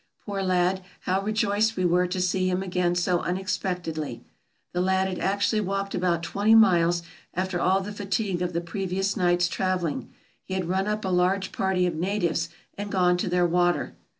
[0.25, 4.23] Poor lad, how rejoiced we were to see him again so unexpectedly!
[4.73, 7.03] The lad had actually walked about twenty miles
[7.35, 10.07] after all the fatigue of the previous night's trav eling;
[10.41, 13.93] he had run up a large party of natives, and gone to their water.